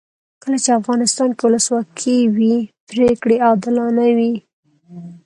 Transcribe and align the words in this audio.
کله 0.43 0.57
چې 0.63 0.69
افغانستان 0.79 1.29
کې 1.37 1.43
ولسواکي 1.45 2.17
وي 2.35 2.55
پرېکړې 2.89 3.37
عادلانه 3.45 4.05
وي. 4.17 4.33